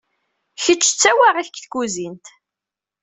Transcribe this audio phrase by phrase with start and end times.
[0.63, 2.25] Kečč d tawaɣit deg tkuzint.